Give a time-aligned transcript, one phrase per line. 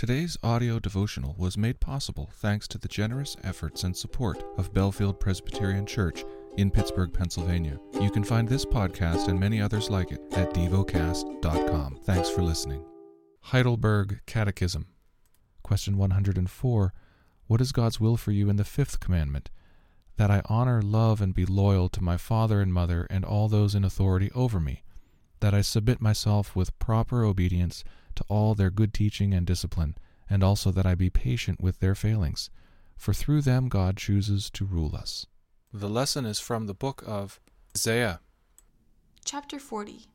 [0.00, 5.20] Today's audio devotional was made possible thanks to the generous efforts and support of Bellefield
[5.20, 6.24] Presbyterian Church
[6.56, 7.78] in Pittsburgh, Pennsylvania.
[8.00, 11.98] You can find this podcast and many others like it at devocast.com.
[12.02, 12.82] Thanks for listening.
[13.42, 14.86] Heidelberg Catechism.
[15.62, 16.94] Question 104
[17.46, 19.50] What is God's will for you in the fifth commandment?
[20.16, 23.74] That I honor, love, and be loyal to my father and mother and all those
[23.74, 24.82] in authority over me.
[25.40, 27.82] That I submit myself with proper obedience
[28.14, 29.96] to all their good teaching and discipline,
[30.28, 32.50] and also that I be patient with their failings,
[32.96, 35.26] for through them God chooses to rule us.
[35.72, 37.40] The lesson is from the book of
[37.76, 38.20] Isaiah.
[39.24, 40.06] Chapter 40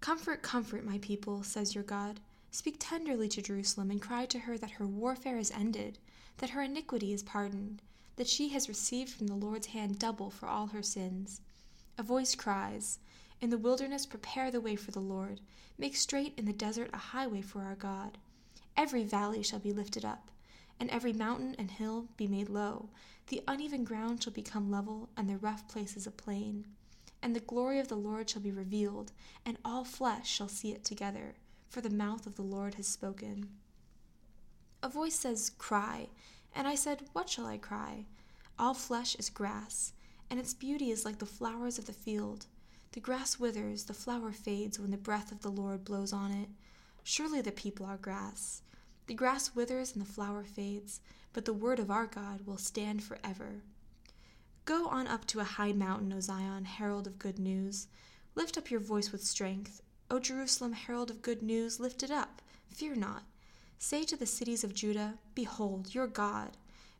[0.00, 2.20] Comfort, comfort, my people, says your God.
[2.50, 5.98] Speak tenderly to Jerusalem and cry to her that her warfare is ended,
[6.38, 7.82] that her iniquity is pardoned,
[8.16, 11.40] that she has received from the Lord's hand double for all her sins.
[11.98, 12.98] A voice cries,
[13.40, 15.40] in the wilderness, prepare the way for the Lord.
[15.78, 18.18] Make straight in the desert a highway for our God.
[18.76, 20.30] Every valley shall be lifted up,
[20.80, 22.88] and every mountain and hill be made low.
[23.28, 26.66] The uneven ground shall become level, and the rough places a plain.
[27.22, 29.12] And the glory of the Lord shall be revealed,
[29.44, 31.34] and all flesh shall see it together,
[31.68, 33.48] for the mouth of the Lord has spoken.
[34.82, 36.08] A voice says, Cry.
[36.54, 38.06] And I said, What shall I cry?
[38.58, 39.92] All flesh is grass,
[40.30, 42.46] and its beauty is like the flowers of the field.
[42.98, 46.48] The grass withers, the flower fades when the breath of the Lord blows on it.
[47.04, 48.62] Surely the people are grass.
[49.06, 50.98] The grass withers and the flower fades,
[51.32, 53.62] but the word of our God will stand forever.
[54.64, 57.86] Go on up to a high mountain, O Zion, herald of good news.
[58.34, 59.80] Lift up your voice with strength.
[60.10, 62.42] O Jerusalem, herald of good news, lift it up.
[62.68, 63.22] Fear not.
[63.78, 66.56] Say to the cities of Judah, Behold, your God.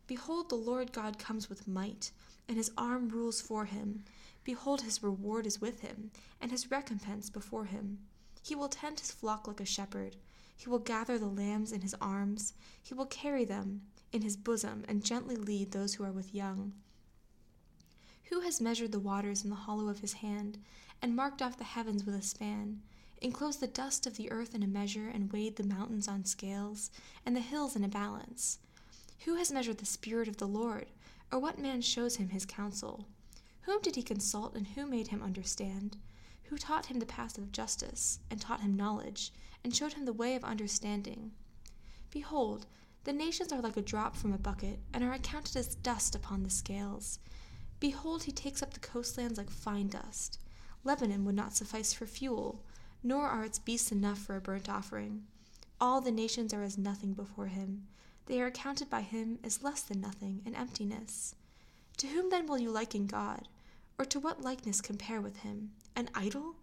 [0.07, 2.13] Behold, the Lord God comes with might,
[2.47, 4.05] and his arm rules for him.
[4.49, 6.11] Behold, his reward is with him,
[6.41, 7.99] and his recompense before him.
[8.43, 10.17] He will tend his flock like a shepherd.
[10.57, 12.55] He will gather the lambs in his arms.
[12.83, 16.73] He will carry them in his bosom, and gently lead those who are with young.
[18.31, 20.57] Who has measured the waters in the hollow of his hand,
[21.03, 22.81] and marked off the heavens with a span,
[23.21, 26.91] enclosed the dust of the earth in a measure, and weighed the mountains on scales,
[27.27, 28.61] and the hills in a balance?
[29.27, 30.87] Who has measured the Spirit of the Lord,
[31.31, 33.05] or what man shows him his counsel?
[33.69, 35.99] Whom did he consult, and who made him understand?
[36.45, 39.31] Who taught him the path of justice, and taught him knowledge,
[39.63, 41.33] and showed him the way of understanding?
[42.11, 42.65] Behold,
[43.05, 46.43] the nations are like a drop from a bucket, and are accounted as dust upon
[46.43, 47.19] the scales.
[47.79, 50.41] Behold, he takes up the coastlands like fine dust.
[50.83, 52.65] Lebanon would not suffice for fuel,
[53.03, 55.27] nor are its beasts enough for a burnt offering.
[55.79, 57.87] All the nations are as nothing before him.
[58.25, 61.35] They are accounted by him as less than nothing and emptiness.
[61.99, 63.47] To whom then will you liken God?
[64.01, 65.73] Or to what likeness compare with him?
[65.97, 66.55] An idol?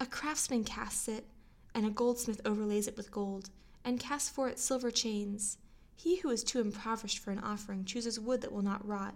[0.00, 1.24] A craftsman casts it,
[1.72, 3.48] and a goldsmith overlays it with gold,
[3.84, 5.56] and casts for it silver chains.
[5.94, 9.14] He who is too impoverished for an offering chooses wood that will not rot.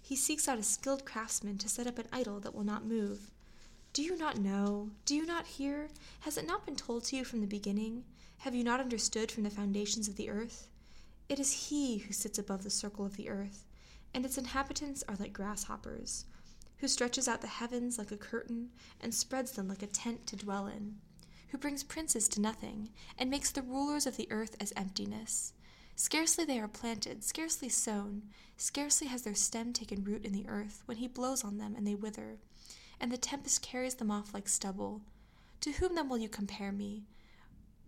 [0.00, 3.32] He seeks out a skilled craftsman to set up an idol that will not move.
[3.92, 4.90] Do you not know?
[5.04, 5.88] Do you not hear?
[6.20, 8.04] Has it not been told to you from the beginning?
[8.38, 10.68] Have you not understood from the foundations of the earth?
[11.28, 13.64] It is He who sits above the circle of the earth,
[14.14, 16.24] and its inhabitants are like grasshoppers
[16.78, 18.70] who stretches out the heavens like a curtain
[19.00, 20.96] and spreads them like a tent to dwell in,
[21.48, 25.52] who brings princes to nothing and makes the rulers of the earth as emptiness.
[25.94, 28.22] Scarcely they are planted, scarcely sown,
[28.58, 31.86] scarcely has their stem taken root in the earth, when he blows on them and
[31.86, 32.36] they wither,
[33.00, 35.00] and the tempest carries them off like stubble.
[35.62, 37.04] To whom then will you compare me?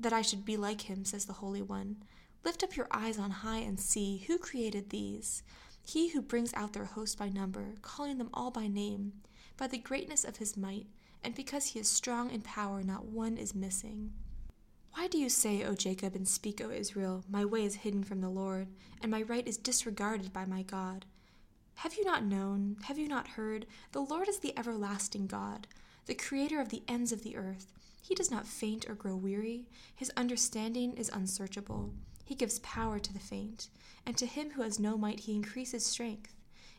[0.01, 1.97] That I should be like him, says the Holy One.
[2.45, 5.43] Lift up your eyes on high and see who created these.
[5.89, 9.15] He who brings out their host by number, calling them all by name,
[9.57, 10.85] by the greatness of his might,
[11.25, 14.13] and because he is strong in power, not one is missing.
[14.93, 18.21] Why do you say, O Jacob, and speak, O Israel, My way is hidden from
[18.21, 18.69] the Lord,
[19.01, 21.07] and my right is disregarded by my God?
[21.77, 23.65] Have you not known, have you not heard?
[23.93, 25.69] The Lord is the everlasting God,
[26.05, 27.73] the creator of the ends of the earth.
[28.03, 31.95] He does not faint or grow weary, his understanding is unsearchable.
[32.29, 33.71] He gives power to the faint,
[34.05, 36.35] and to him who has no might he increases strength.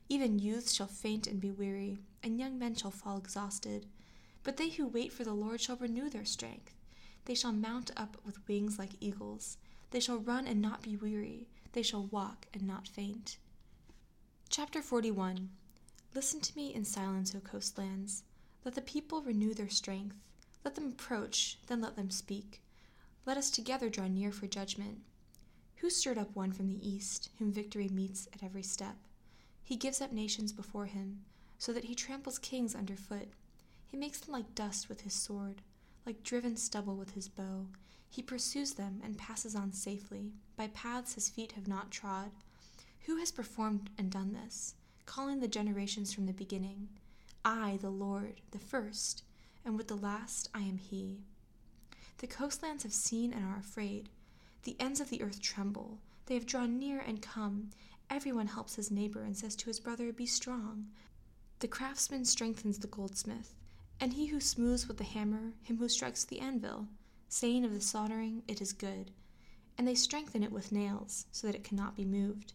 [0.07, 3.87] Even youths shall faint and be weary, and young men shall fall exhausted.
[4.43, 6.75] But they who wait for the Lord shall renew their strength.
[7.25, 9.57] They shall mount up with wings like eagles.
[9.89, 11.47] They shall run and not be weary.
[11.73, 13.39] They shall walk and not faint.
[14.49, 15.49] Chapter 41
[16.13, 18.21] Listen to me in silence, O coastlands.
[18.63, 20.17] Let the people renew their strength.
[20.63, 22.61] Let them approach, then let them speak.
[23.25, 24.99] Let us together draw near for judgment.
[25.81, 28.97] Who stirred up one from the east, whom victory meets at every step?
[29.63, 31.21] He gives up nations before him,
[31.57, 33.29] so that he tramples kings underfoot.
[33.87, 35.61] He makes them like dust with his sword,
[36.05, 37.67] like driven stubble with his bow.
[38.09, 42.31] He pursues them and passes on safely, by paths his feet have not trod.
[43.05, 46.89] Who has performed and done this, calling the generations from the beginning?
[47.45, 49.23] I, the Lord, the first,
[49.63, 51.21] and with the last I am He.
[52.17, 54.09] The coastlands have seen and are afraid.
[54.63, 55.99] The ends of the earth tremble.
[56.25, 57.69] They have drawn near and come.
[58.09, 60.87] Everyone helps his neighbor and says to his brother, Be strong.
[61.59, 63.55] The craftsman strengthens the goldsmith,
[63.99, 66.87] and he who smooths with the hammer, him who strikes the anvil,
[67.27, 69.11] saying of the soldering, It is good.
[69.77, 72.53] And they strengthen it with nails, so that it cannot be moved.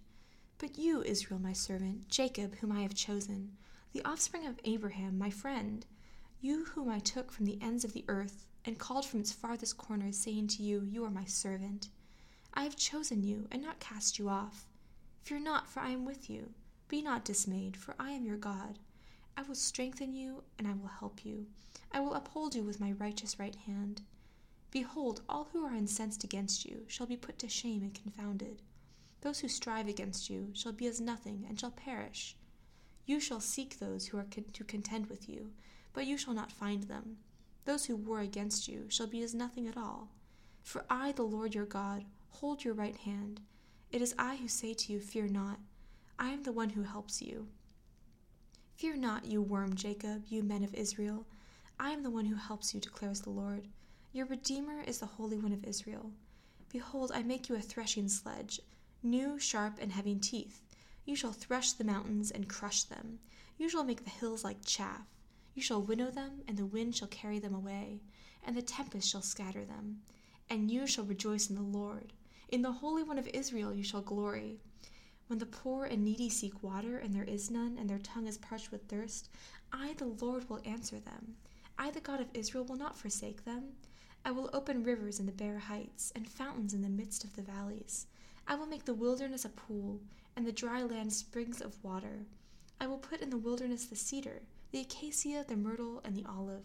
[0.58, 3.56] But you, Israel, my servant, Jacob, whom I have chosen,
[3.92, 5.86] the offspring of Abraham, my friend,
[6.40, 9.76] you whom I took from the ends of the earth, and called from its farthest
[9.76, 11.88] corners, saying to you, You are my servant.
[12.54, 14.66] I have chosen you, and not cast you off.
[15.22, 16.54] Fear not, for I am with you.
[16.88, 18.78] Be not dismayed, for I am your God.
[19.36, 21.46] I will strengthen you, and I will help you.
[21.92, 24.02] I will uphold you with my righteous right hand.
[24.70, 28.62] Behold, all who are incensed against you shall be put to shame and confounded.
[29.20, 32.36] Those who strive against you shall be as nothing and shall perish.
[33.06, 35.52] You shall seek those who are con- to contend with you,
[35.92, 37.18] but you shall not find them.
[37.64, 40.10] Those who war against you shall be as nothing at all.
[40.62, 43.40] For I, the Lord your God, hold your right hand.
[43.90, 45.58] It is I who say to you, Fear not.
[46.18, 47.48] I am the one who helps you.
[48.76, 51.26] Fear not, you worm Jacob, you men of Israel.
[51.78, 53.68] I am the one who helps you, declares the Lord.
[54.12, 56.12] Your Redeemer is the Holy One of Israel.
[56.70, 58.60] Behold, I make you a threshing sledge,
[59.02, 60.60] new, sharp, and having teeth.
[61.04, 63.20] You shall thresh the mountains and crush them.
[63.58, 65.06] You shall make the hills like chaff.
[65.54, 68.00] You shall winnow them, and the wind shall carry them away,
[68.44, 70.02] and the tempest shall scatter them.
[70.50, 72.12] And you shall rejoice in the Lord.
[72.48, 74.58] In the Holy One of Israel you shall glory.
[75.28, 78.36] When the poor and needy seek water, and there is none, and their tongue is
[78.36, 79.30] parched with thirst,
[79.72, 81.36] I, the Lord, will answer them.
[81.78, 83.72] I, the God of Israel, will not forsake them.
[84.24, 87.42] I will open rivers in the bare heights, and fountains in the midst of the
[87.42, 88.06] valleys.
[88.46, 90.00] I will make the wilderness a pool,
[90.36, 92.26] and the dry land springs of water.
[92.80, 94.42] I will put in the wilderness the cedar,
[94.74, 96.64] the acacia, the myrtle, and the olive.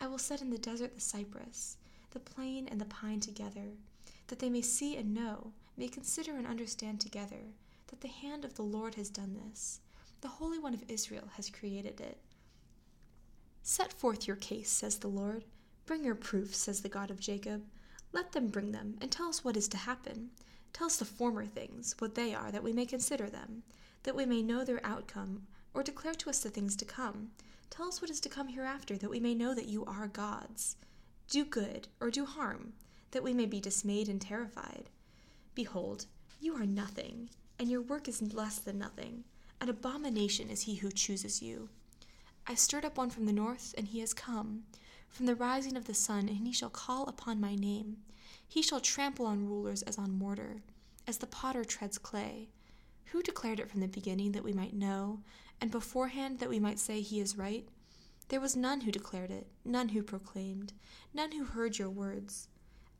[0.00, 1.76] I will set in the desert the cypress,
[2.10, 3.76] the plane, and the pine together,
[4.26, 7.52] that they may see and know, may consider and understand together,
[7.86, 9.78] that the hand of the Lord has done this.
[10.22, 12.18] The Holy One of Israel has created it.
[13.62, 15.44] Set forth your case, says the Lord.
[15.84, 17.62] Bring your proofs, says the God of Jacob.
[18.10, 20.30] Let them bring them, and tell us what is to happen.
[20.72, 23.62] Tell us the former things, what they are, that we may consider them,
[24.02, 25.46] that we may know their outcome,
[25.76, 27.30] or declare to us the things to come.
[27.68, 30.76] Tell us what is to come hereafter, that we may know that you are gods.
[31.28, 32.72] Do good, or do harm,
[33.10, 34.88] that we may be dismayed and terrified.
[35.54, 36.06] Behold,
[36.40, 37.28] you are nothing,
[37.58, 39.24] and your work is less than nothing.
[39.60, 41.68] An abomination is he who chooses you.
[42.46, 44.62] I stirred up one from the north, and he has come
[45.10, 47.98] from the rising of the sun, and he shall call upon my name.
[48.48, 50.62] He shall trample on rulers as on mortar,
[51.06, 52.48] as the potter treads clay.
[53.10, 55.20] Who declared it from the beginning that we might know,
[55.60, 57.68] and beforehand that we might say he is right?
[58.28, 60.72] There was none who declared it, none who proclaimed,
[61.14, 62.48] none who heard your words.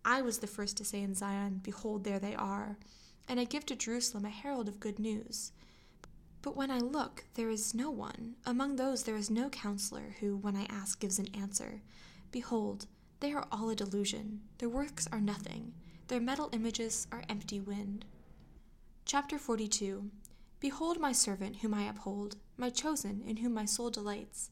[0.04, 2.78] I was the first to say in Zion, Behold, there they are,
[3.28, 5.50] and I give to Jerusalem a herald of good news.
[6.42, 8.36] But when I look, there is no one.
[8.44, 11.82] Among those there is no counselor who, when I ask, gives an answer.
[12.30, 12.86] Behold,
[13.18, 14.42] they are all a delusion.
[14.58, 15.74] Their works are nothing.
[16.06, 18.04] Their metal images are empty wind.
[19.04, 20.08] Chapter 42
[20.66, 24.50] Behold my servant, whom I uphold, my chosen, in whom my soul delights.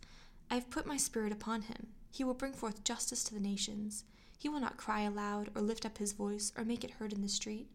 [0.49, 1.88] I have put my spirit upon him.
[2.09, 4.04] He will bring forth justice to the nations.
[4.38, 7.21] He will not cry aloud, or lift up his voice, or make it heard in
[7.21, 7.68] the street.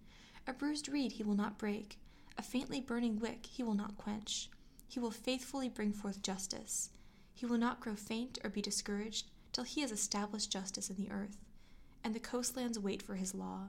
[0.47, 1.99] A bruised reed he will not break,
[2.37, 4.49] a faintly burning wick he will not quench.
[4.87, 6.91] He will faithfully bring forth justice.
[7.33, 11.11] He will not grow faint or be discouraged till he has established justice in the
[11.11, 11.35] earth,
[12.05, 13.67] and the coastlands wait for his law.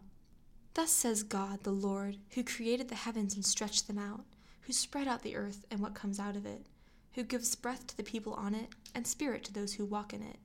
[0.75, 4.27] Thus says God, the Lord, who created the heavens and stretched them out,
[4.63, 6.67] who spread out the earth and what comes out of it,
[7.15, 10.23] who gives breath to the people on it, and spirit to those who walk in
[10.23, 10.39] it.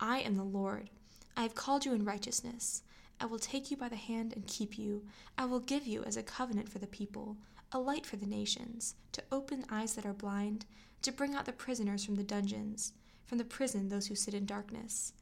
[0.00, 0.90] I am the Lord.
[1.36, 2.82] I have called you in righteousness.
[3.20, 5.04] I will take you by the hand and keep you.
[5.36, 7.36] I will give you as a covenant for the people,
[7.72, 10.64] a light for the nations, to open eyes that are blind,
[11.02, 12.92] to bring out the prisoners from the dungeons,
[13.26, 15.12] from the prison those who sit in darkness.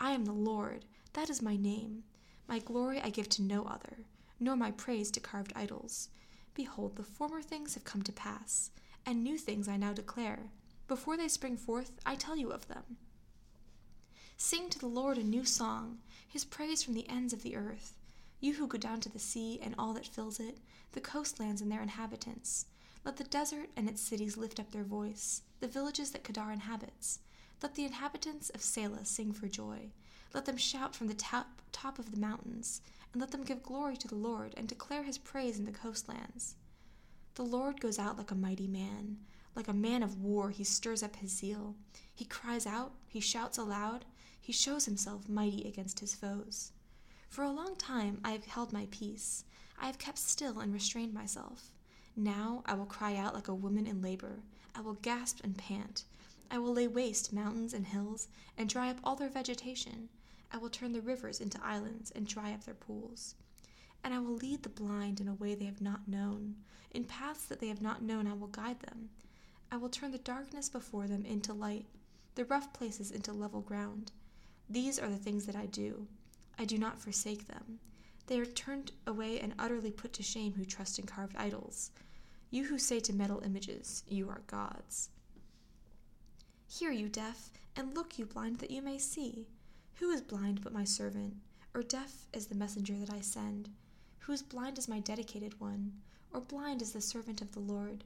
[0.00, 0.84] I am the Lord,
[1.14, 2.02] that is my name.
[2.48, 3.98] My glory I give to no other,
[4.38, 6.08] nor my praise to carved idols.
[6.54, 8.70] Behold, the former things have come to pass,
[9.04, 10.50] and new things I now declare.
[10.86, 12.96] Before they spring forth, I tell you of them.
[14.36, 17.94] Sing to the Lord a new song, his praise from the ends of the earth.
[18.40, 20.58] You who go down to the sea and all that fills it,
[20.92, 22.66] the coastlands and their inhabitants.
[23.04, 27.20] Let the desert and its cities lift up their voice, the villages that Kedar inhabits.
[27.62, 29.90] Let the inhabitants of Sela sing for joy.
[30.32, 32.80] Let them shout from the top, top of the mountains,
[33.14, 36.56] and let them give glory to the Lord and declare his praise in the coastlands.
[37.36, 39.18] The Lord goes out like a mighty man.
[39.54, 41.76] Like a man of war, he stirs up his zeal.
[42.12, 44.04] He cries out, he shouts aloud,
[44.40, 46.72] he shows himself mighty against his foes.
[47.28, 49.44] For a long time I have held my peace.
[49.80, 51.70] I have kept still and restrained myself.
[52.16, 54.40] Now I will cry out like a woman in labor.
[54.74, 56.02] I will gasp and pant.
[56.50, 58.26] I will lay waste mountains and hills
[58.58, 60.08] and dry up all their vegetation.
[60.54, 63.34] I will turn the rivers into islands and dry up their pools.
[64.04, 66.54] And I will lead the blind in a way they have not known.
[66.92, 69.10] In paths that they have not known, I will guide them.
[69.72, 71.86] I will turn the darkness before them into light,
[72.36, 74.12] the rough places into level ground.
[74.70, 76.06] These are the things that I do.
[76.56, 77.80] I do not forsake them.
[78.28, 81.90] They are turned away and utterly put to shame who trust in carved idols.
[82.52, 85.08] You who say to metal images, You are gods.
[86.68, 89.48] Hear, you deaf, and look, you blind, that you may see.
[90.00, 91.36] Who is blind but my servant,
[91.72, 93.68] or deaf as the messenger that I send?
[94.20, 95.92] Who is blind as my dedicated one,
[96.32, 98.02] or blind as the servant of the Lord?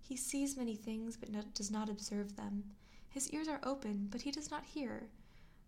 [0.00, 2.64] He sees many things, but does not observe them.
[3.08, 5.08] His ears are open, but he does not hear.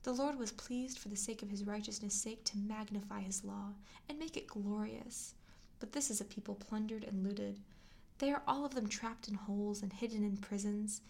[0.03, 3.75] The Lord was pleased for the sake of his righteousness' sake to magnify his law
[4.09, 5.35] and make it glorious.
[5.79, 7.61] But this is a people plundered and looted.
[8.19, 11.01] They are all of them trapped in holes and hidden in prisons.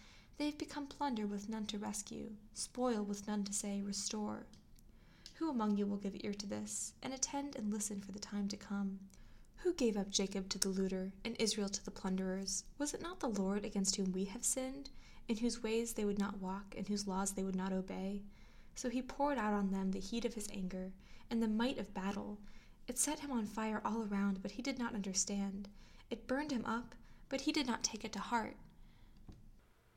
[0.41, 4.47] They have become plunder with none to rescue, spoil with none to say, Restore.
[5.35, 8.47] Who among you will give ear to this, and attend and listen for the time
[8.47, 8.97] to come?
[9.57, 12.63] Who gave up Jacob to the looter, and Israel to the plunderers?
[12.79, 14.89] Was it not the Lord against whom we have sinned,
[15.27, 18.23] in whose ways they would not walk, and whose laws they would not obey?
[18.73, 20.91] So he poured out on them the heat of his anger,
[21.29, 22.39] and the might of battle.
[22.87, 25.69] It set him on fire all around, but he did not understand.
[26.09, 26.95] It burned him up,
[27.29, 28.55] but he did not take it to heart.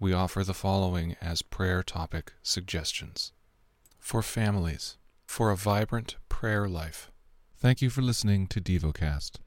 [0.00, 3.32] We offer the following as prayer topic suggestions
[3.98, 7.10] for families, for a vibrant prayer life.
[7.56, 9.38] Thank you for listening to DevoCast.